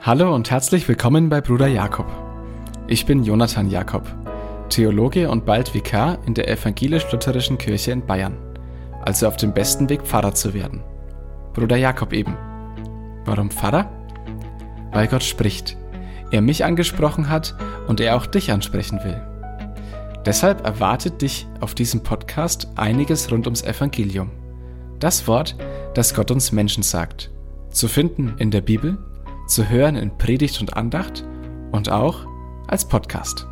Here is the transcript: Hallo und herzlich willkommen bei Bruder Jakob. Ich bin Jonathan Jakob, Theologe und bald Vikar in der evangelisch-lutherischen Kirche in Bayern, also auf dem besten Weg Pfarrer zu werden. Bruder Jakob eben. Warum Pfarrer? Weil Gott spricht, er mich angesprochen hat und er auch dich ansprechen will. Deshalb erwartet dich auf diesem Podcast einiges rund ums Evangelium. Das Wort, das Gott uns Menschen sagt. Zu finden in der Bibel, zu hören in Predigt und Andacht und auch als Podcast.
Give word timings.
Hallo 0.00 0.34
und 0.34 0.50
herzlich 0.50 0.88
willkommen 0.88 1.28
bei 1.28 1.42
Bruder 1.42 1.66
Jakob. 1.66 2.06
Ich 2.86 3.04
bin 3.04 3.22
Jonathan 3.22 3.68
Jakob, 3.68 4.08
Theologe 4.70 5.28
und 5.28 5.44
bald 5.44 5.74
Vikar 5.74 6.16
in 6.24 6.32
der 6.32 6.48
evangelisch-lutherischen 6.48 7.58
Kirche 7.58 7.90
in 7.92 8.06
Bayern, 8.06 8.38
also 9.02 9.28
auf 9.28 9.36
dem 9.36 9.52
besten 9.52 9.90
Weg 9.90 10.04
Pfarrer 10.04 10.34
zu 10.34 10.54
werden. 10.54 10.82
Bruder 11.52 11.76
Jakob 11.76 12.14
eben. 12.14 12.38
Warum 13.26 13.50
Pfarrer? 13.50 13.90
Weil 14.90 15.06
Gott 15.06 15.22
spricht, 15.22 15.76
er 16.30 16.40
mich 16.40 16.64
angesprochen 16.64 17.28
hat 17.28 17.54
und 17.88 18.00
er 18.00 18.16
auch 18.16 18.24
dich 18.24 18.52
ansprechen 18.52 19.00
will. 19.04 19.20
Deshalb 20.24 20.66
erwartet 20.66 21.22
dich 21.22 21.46
auf 21.60 21.74
diesem 21.74 22.02
Podcast 22.02 22.68
einiges 22.76 23.30
rund 23.30 23.46
ums 23.46 23.62
Evangelium. 23.62 24.30
Das 24.98 25.26
Wort, 25.26 25.56
das 25.94 26.14
Gott 26.14 26.30
uns 26.30 26.52
Menschen 26.52 26.82
sagt. 26.82 27.30
Zu 27.70 27.88
finden 27.88 28.34
in 28.38 28.50
der 28.50 28.60
Bibel, 28.60 28.98
zu 29.46 29.68
hören 29.68 29.96
in 29.96 30.16
Predigt 30.18 30.60
und 30.60 30.76
Andacht 30.76 31.24
und 31.72 31.90
auch 31.90 32.26
als 32.68 32.86
Podcast. 32.86 33.46